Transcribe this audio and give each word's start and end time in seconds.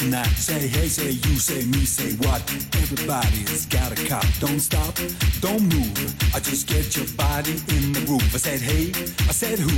Say 0.00 0.66
hey, 0.66 0.88
say 0.88 1.10
you, 1.10 1.36
say 1.36 1.62
me, 1.66 1.84
say 1.84 2.12
what? 2.26 2.40
Everybody's 2.80 3.66
got 3.66 3.92
a 3.92 4.06
cop. 4.08 4.24
Don't 4.40 4.58
stop, 4.58 4.96
don't 5.42 5.60
move. 5.60 6.34
I 6.34 6.40
just 6.40 6.66
get 6.66 6.96
your 6.96 7.06
body 7.18 7.52
in 7.68 7.92
the 7.92 8.02
groove. 8.06 8.34
I 8.34 8.38
said 8.38 8.62
hey, 8.62 8.92
I 9.28 9.32
said 9.32 9.58
who? 9.58 9.68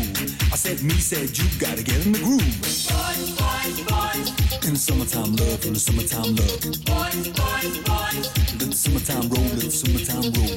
I 0.52 0.56
said 0.56 0.80
me, 0.84 0.94
said 0.94 1.36
you. 1.36 1.44
Gotta 1.58 1.82
get 1.82 2.06
in 2.06 2.12
the 2.12 2.20
groove. 2.20 2.38
Boys, 2.38 3.34
boys, 3.34 3.80
boys. 3.90 4.64
In 4.64 4.74
the 4.74 4.78
summertime 4.78 5.34
love, 5.34 5.66
in 5.66 5.72
the 5.72 5.80
summertime 5.80 6.36
love. 6.36 6.60
Boys, 6.86 7.26
boys, 7.34 7.78
boys. 7.82 8.26
Let 8.62 8.70
the 8.70 8.76
summertime 8.78 9.28
roll, 9.28 9.42
let 9.58 9.66
the 9.66 9.70
summertime 9.72 10.30
roll. 10.38 10.51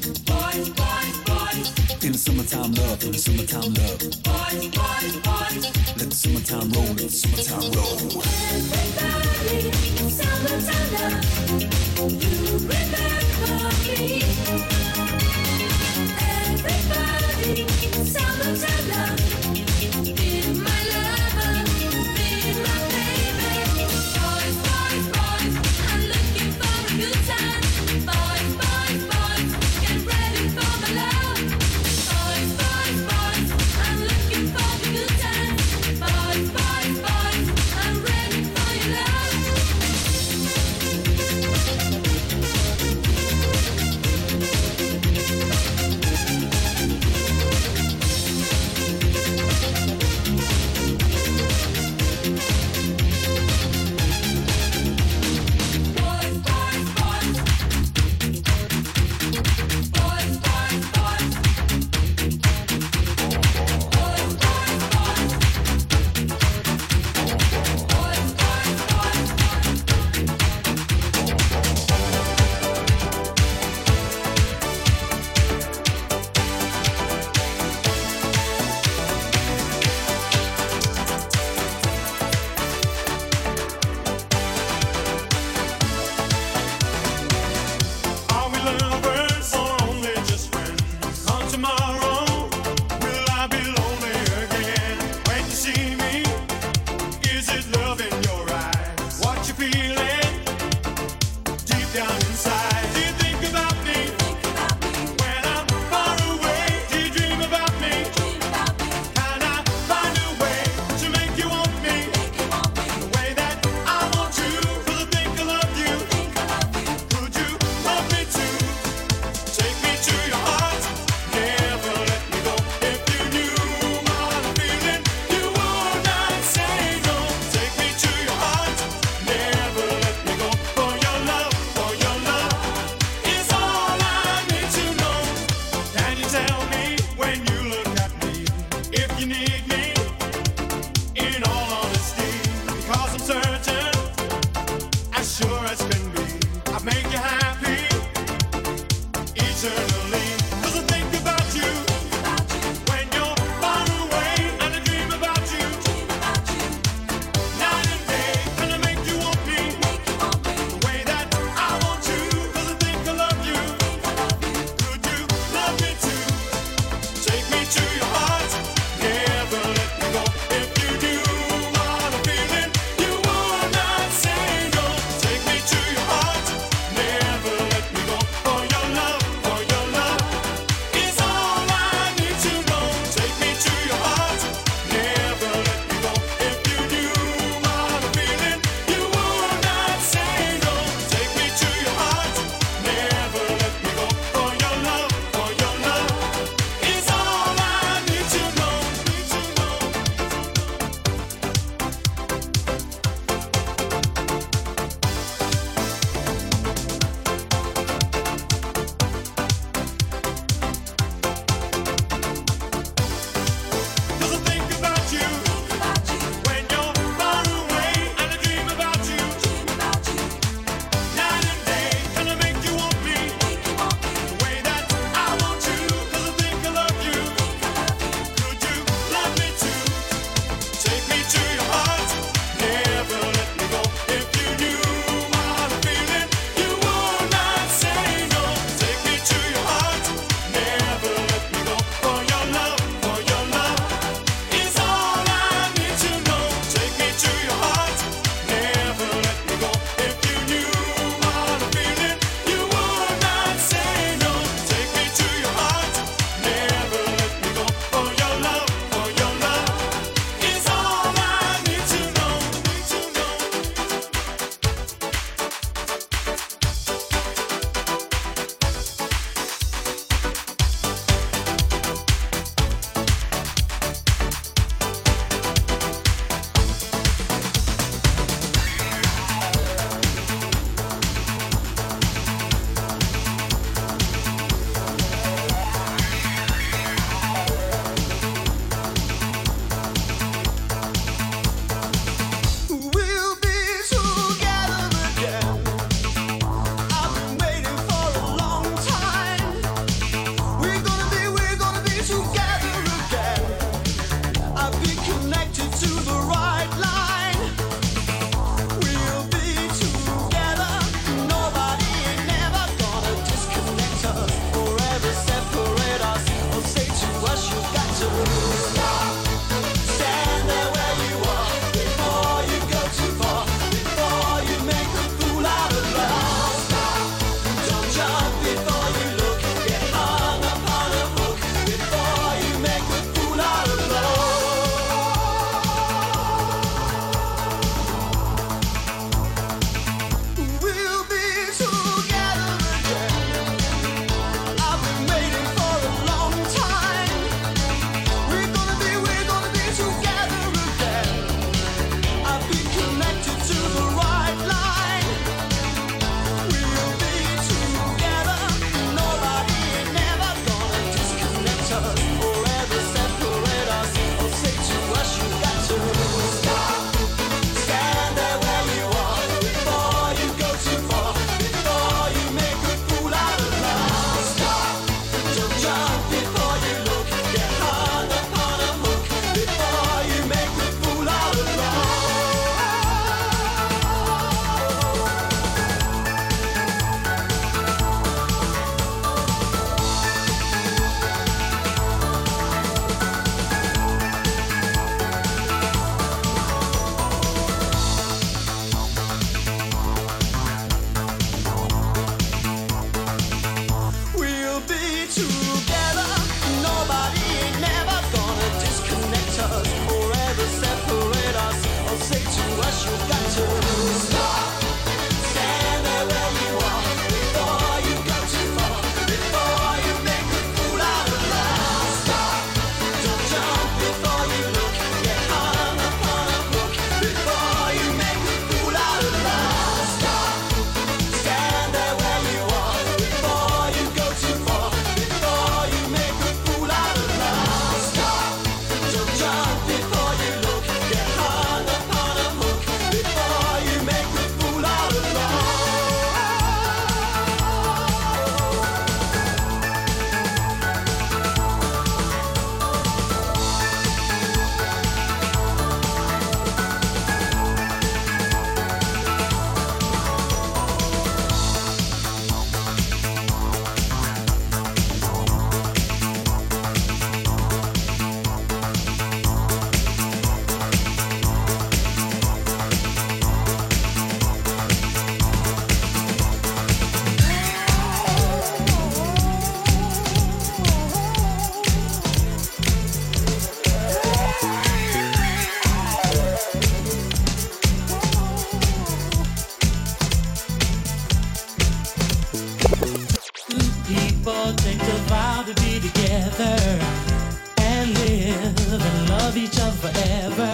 Each 499.45 499.59
other 499.59 499.77
forever. 499.77 500.53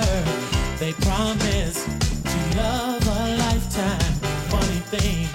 They 0.77 0.91
promise 1.07 1.85
to 2.31 2.39
love 2.57 3.03
a 3.07 3.37
lifetime. 3.37 4.13
Funny 4.51 4.81
thing, 4.91 5.27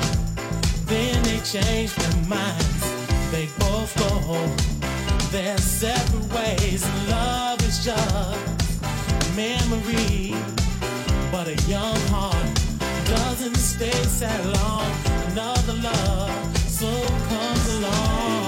then 0.84 1.22
they 1.22 1.40
change 1.40 1.94
their 1.94 2.16
minds. 2.28 2.82
They 3.30 3.48
both 3.58 3.92
go 3.96 4.10
their 5.30 5.56
separate 5.58 6.28
ways. 6.34 6.84
Love 7.08 7.62
is 7.62 7.82
just 7.82 8.76
memory, 9.34 10.34
but 11.32 11.48
a 11.48 11.56
young 11.66 12.00
heart 12.12 12.50
doesn't 13.06 13.56
stay 13.56 14.02
sad 14.18 14.44
long. 14.58 14.90
Another 15.30 15.76
love 15.90 16.58
soon 16.68 17.08
comes 17.30 17.66
along. 17.76 18.45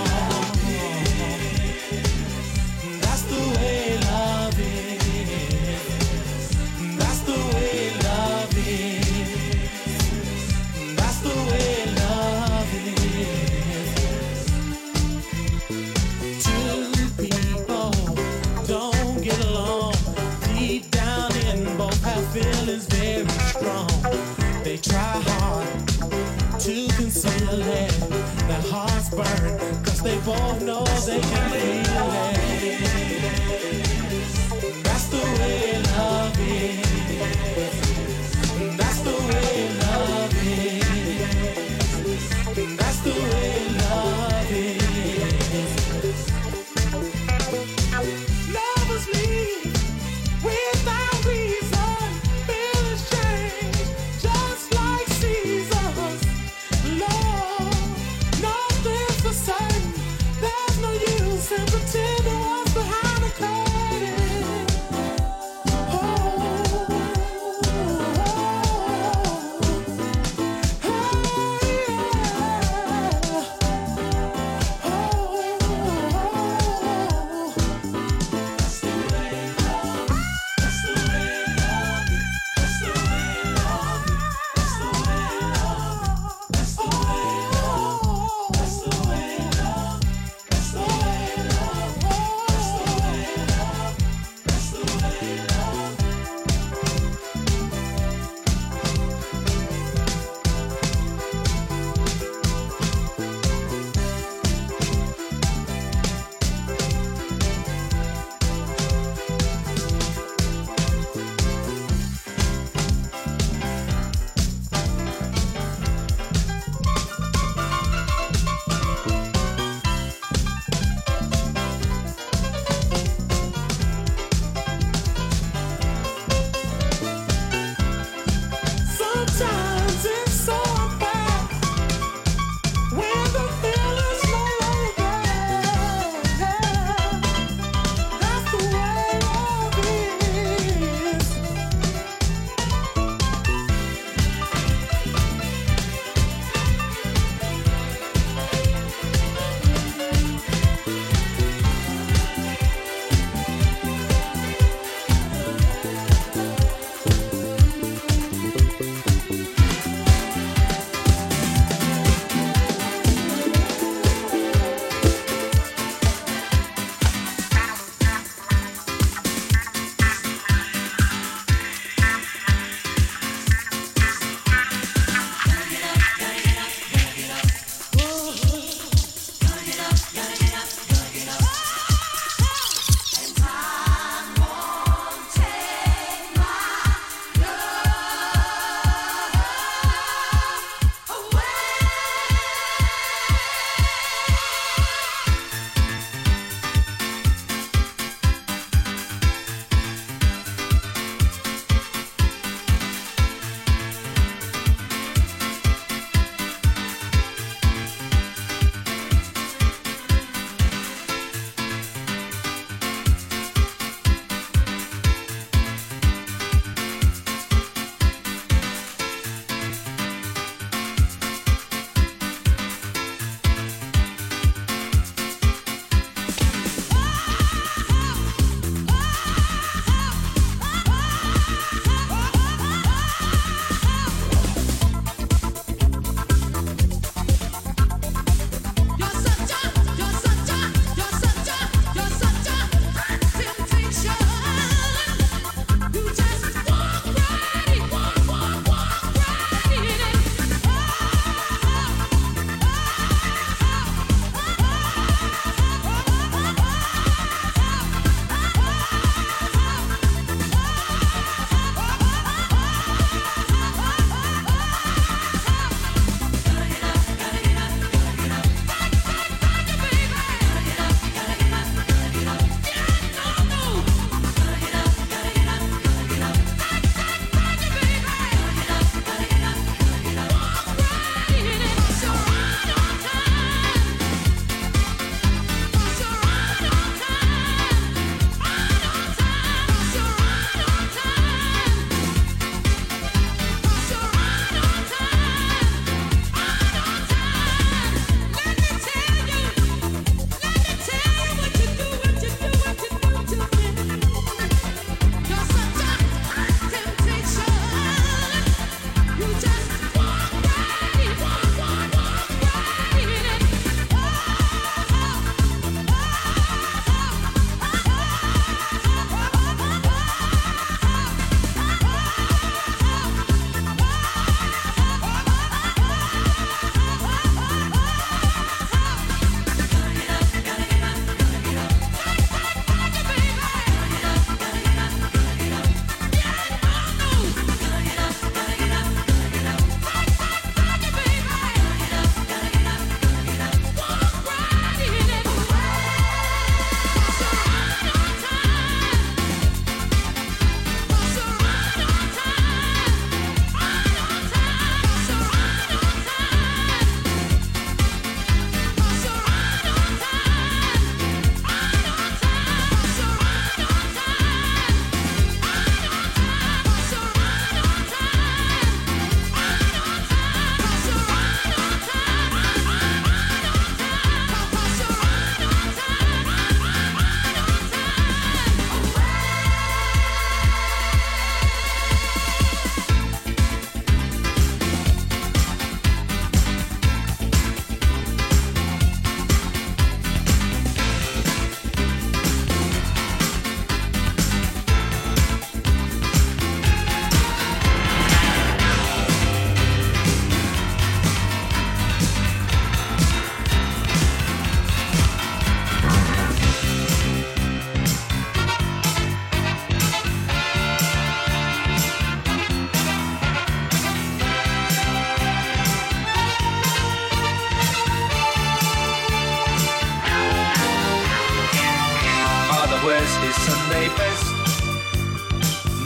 Burn, 29.11 29.59
cause 29.85 30.03
they 30.03 30.19
both 30.21 30.63
know 30.63 30.85
they 31.07 31.21
can 31.21 31.51
feel 31.51 31.88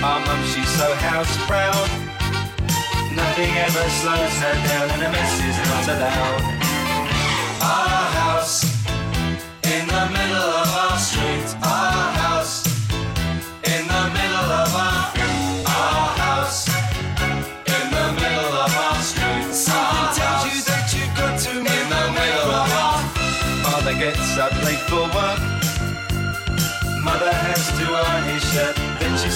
Our 0.00 0.20
mum, 0.20 0.40
she's 0.44 0.68
so 0.78 0.94
house 0.94 1.36
proud. 1.48 1.90
Nothing 3.18 3.50
ever 3.66 3.84
slows 3.98 4.34
her 4.38 4.54
down, 4.68 4.90
and 4.94 5.02
a 5.02 5.10
mess 5.10 5.34
is 5.42 5.58
not 5.66 5.88
allowed. 5.90 6.42
Our 7.58 8.06
house 8.22 8.62
in 9.66 9.84
the 9.90 10.04
middle 10.14 10.50
of 10.62 10.68
our 10.82 10.98
street. 10.98 11.50
Our 11.66 12.12
house 12.14 12.62
in 13.66 13.82
the 13.90 14.04
middle 14.14 14.48
of 14.62 14.70
our 14.86 15.10
our 15.66 16.06
house 16.22 16.68
in 17.66 17.86
the 17.90 18.08
middle 18.22 18.54
of 18.54 18.70
our 18.70 19.02
street. 19.02 19.50
Something 19.52 20.14
tells 20.14 20.44
you 20.46 20.62
that 20.70 20.86
you've 20.94 21.14
got 21.18 21.34
to 21.42 21.58
in 21.58 21.86
the 21.90 22.04
middle 22.14 22.50
of 22.54 22.70
our. 22.70 23.02
Father 23.66 23.94
gets 23.98 24.38
up 24.38 24.54
late 24.62 24.84
for 24.86 25.10
work. 25.10 25.42
Mother 27.02 27.32
has 27.32 27.66
to 27.78 27.84
iron 27.84 28.24
his 28.30 28.44
shirt. 28.52 28.87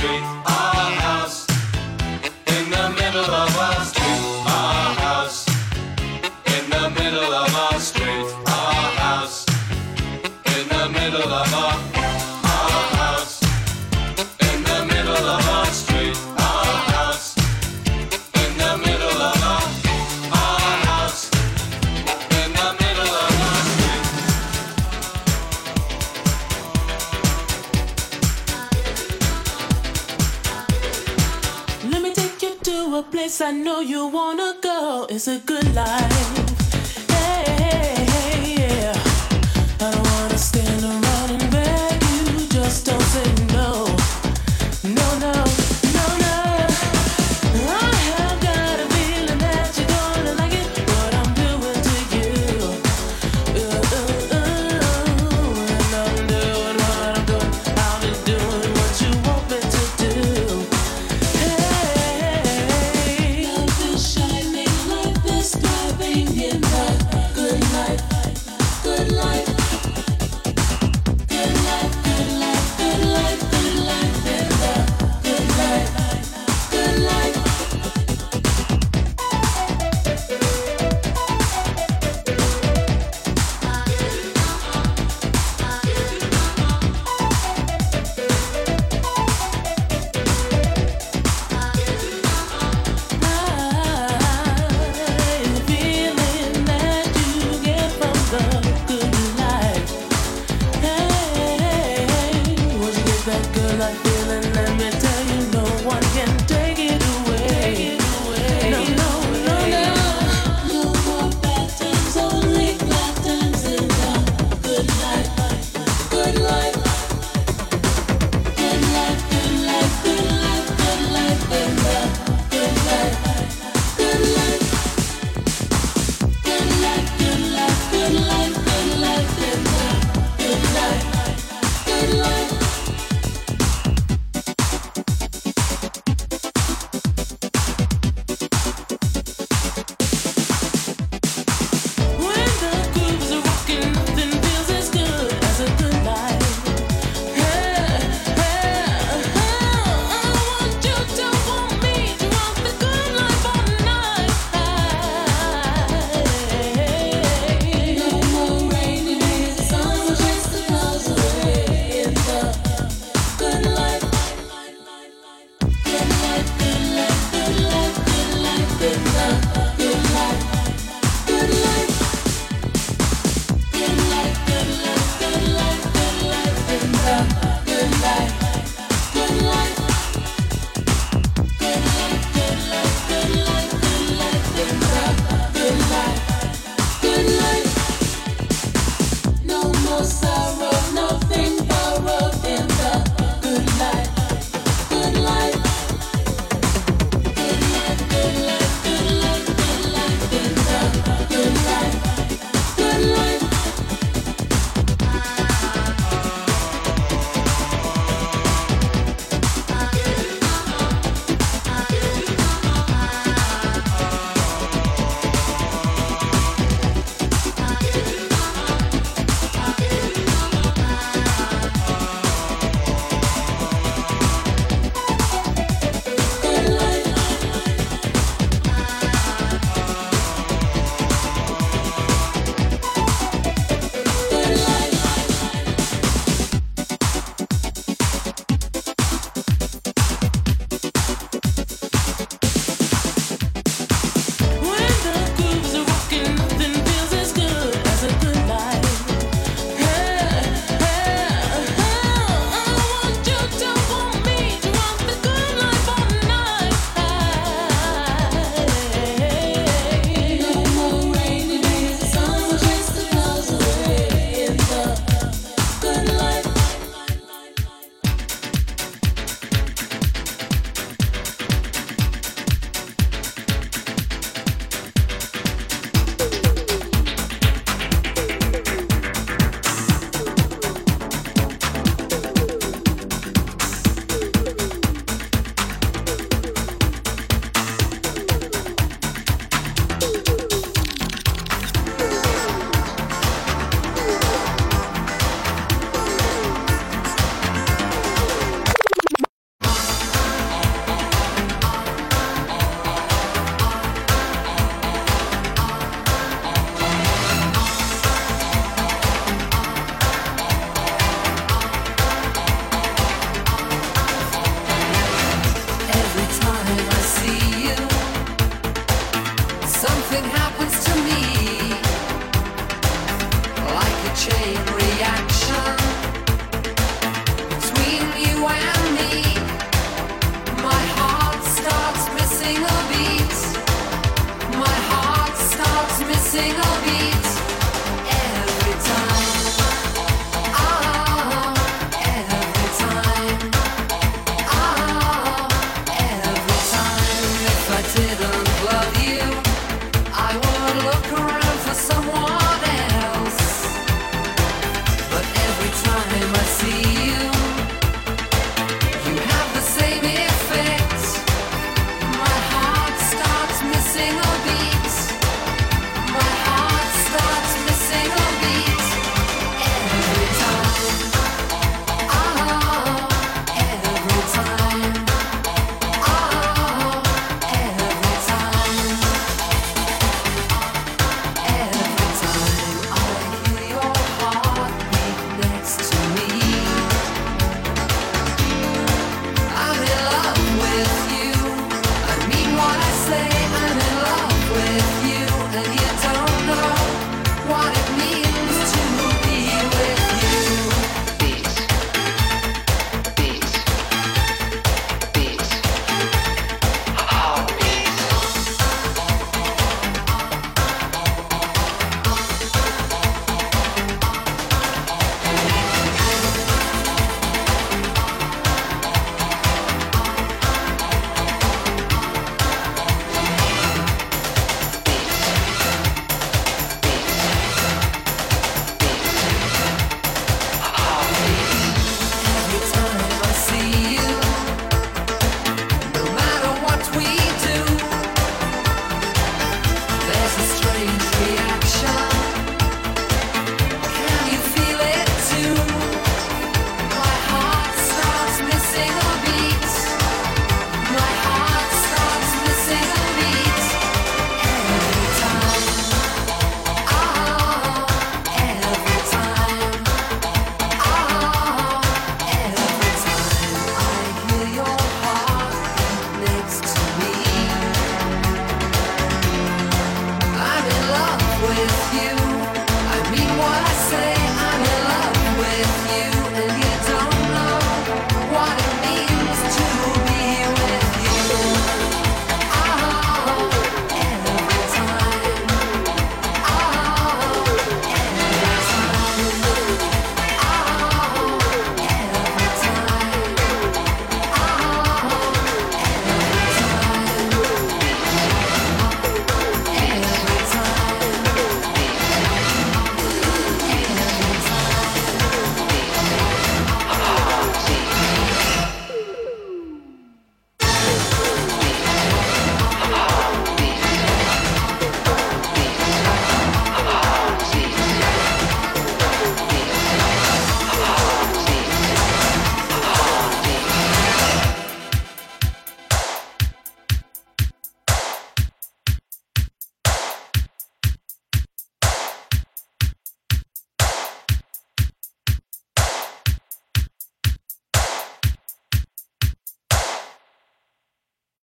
Street. 0.00 0.59
It's 35.20 35.28
a 35.28 35.38
good 35.40 35.74
life. 35.74 36.09